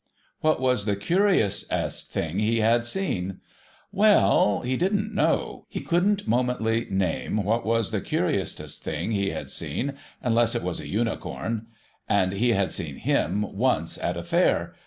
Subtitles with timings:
[0.39, 3.39] What was the curiousest thing he had seen?
[3.91, 4.61] Well!
[4.61, 5.67] He didn't know.
[5.69, 9.93] He couldn't momently name what was the curiousest thing he had seen,—
[10.23, 11.67] unless it was a Unicorn,^—
[12.09, 14.73] and he see /lim once at a Fair.